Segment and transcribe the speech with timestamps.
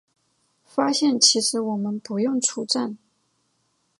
[0.65, 2.97] 发现其实我们不用出站